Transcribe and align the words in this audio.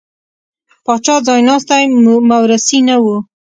پاچا 0.85 1.15
ځایناستی 1.27 1.83
مورثي 2.29 2.79
نه 2.87 2.95
و. 3.03 3.05